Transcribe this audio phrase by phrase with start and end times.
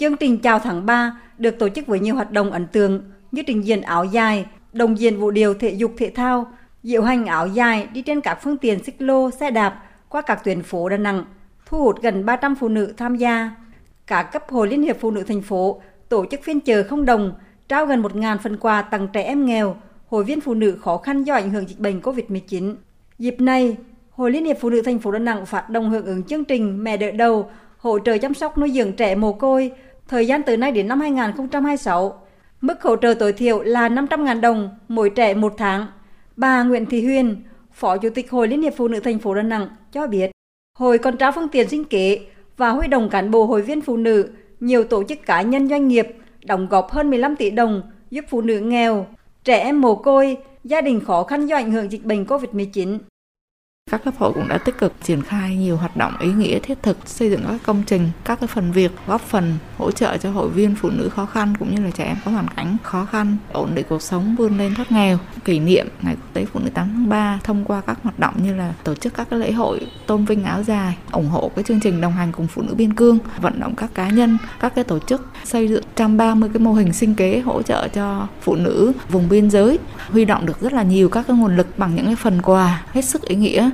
[0.00, 3.02] Chương trình chào tháng 3 được tổ chức với nhiều hoạt động ấn tượng
[3.32, 7.26] như trình diễn áo dài, đồng diễn vũ điệu thể dục thể thao, diễu hành
[7.26, 10.88] áo dài đi trên các phương tiện xích lô, xe đạp qua các tuyến phố
[10.88, 11.24] Đà Nẵng,
[11.66, 13.50] thu hút gần 300 phụ nữ tham gia.
[14.06, 17.32] Cả cấp Hội Liên hiệp Phụ nữ thành phố tổ chức phiên chợ không đồng,
[17.68, 19.76] trao gần 1.000 phần quà tặng trẻ em nghèo,
[20.08, 22.74] hội viên phụ nữ khó khăn do ảnh hưởng dịch bệnh COVID-19.
[23.18, 23.76] Dịp này,
[24.10, 26.84] Hội Liên hiệp Phụ nữ thành phố Đà Nẵng phát động hưởng ứng chương trình
[26.84, 29.72] Mẹ đỡ đầu, hỗ trợ chăm sóc nuôi dưỡng trẻ mồ côi
[30.10, 32.20] thời gian từ nay đến năm 2026.
[32.60, 35.86] Mức hỗ trợ tối thiểu là 500.000 đồng mỗi trẻ một tháng.
[36.36, 39.42] Bà Nguyễn Thị Huyền, Phó Chủ tịch Hội Liên hiệp Phụ nữ thành phố Đà
[39.42, 40.30] Nẵng cho biết,
[40.78, 42.20] hội còn trao phương tiện sinh kế
[42.56, 44.30] và huy động cán bộ hội viên phụ nữ,
[44.60, 46.08] nhiều tổ chức cá nhân doanh nghiệp
[46.44, 49.06] đóng góp hơn 15 tỷ đồng giúp phụ nữ nghèo,
[49.44, 52.98] trẻ em mồ côi, gia đình khó khăn do ảnh hưởng dịch bệnh COVID-19.
[53.90, 56.82] Các cấp hội cũng đã tích cực triển khai nhiều hoạt động ý nghĩa thiết
[56.82, 60.30] thực, xây dựng các công trình, các cái phần việc góp phần hỗ trợ cho
[60.30, 63.04] hội viên phụ nữ khó khăn cũng như là trẻ em có hoàn cảnh khó
[63.04, 65.18] khăn, ổn định cuộc sống, vươn lên thoát nghèo.
[65.44, 68.34] Kỷ niệm Ngày Quốc tế Phụ nữ 8 tháng 3 thông qua các hoạt động
[68.42, 71.64] như là tổ chức các cái lễ hội tôn vinh áo dài, ủng hộ cái
[71.64, 74.74] chương trình đồng hành cùng phụ nữ biên cương, vận động các cá nhân, các
[74.74, 78.54] cái tổ chức xây dựng 130 cái mô hình sinh kế hỗ trợ cho phụ
[78.54, 79.78] nữ vùng biên giới,
[80.12, 82.82] huy động được rất là nhiều các cái nguồn lực bằng những cái phần quà,
[82.92, 83.70] hết sức ý nghĩa.